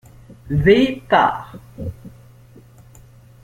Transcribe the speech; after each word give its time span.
V 0.63 0.99
part. 1.07 1.59